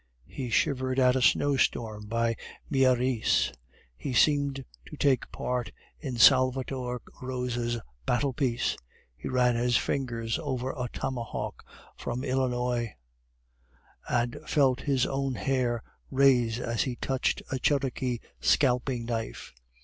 He 0.25 0.49
shivered 0.49 0.97
at 0.97 1.15
a 1.15 1.21
snowstorm 1.21 2.07
by 2.07 2.35
Mieris; 2.71 3.53
he 3.95 4.13
seemed 4.13 4.65
to 4.87 4.97
take 4.97 5.31
part 5.31 5.71
in 5.99 6.17
Salvator 6.17 6.99
Rosa's 7.21 7.79
battle 8.07 8.33
piece; 8.33 8.75
he 9.15 9.27
ran 9.29 9.53
his 9.55 9.77
fingers 9.77 10.39
over 10.39 10.71
a 10.71 10.89
tomahawk 10.91 11.63
form 11.95 12.23
Illinois, 12.23 12.95
and 14.09 14.39
felt 14.47 14.79
his 14.81 15.05
own 15.05 15.35
hair 15.35 15.83
rise 16.09 16.57
as 16.59 16.81
he 16.81 16.95
touched 16.95 17.43
a 17.51 17.59
Cherokee 17.59 18.17
scalping 18.39 19.05
knife. 19.05 19.53